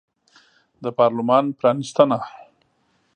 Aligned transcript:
د 0.83 0.85
پارلمان 0.97 1.45
پرانیستنه 1.57 2.19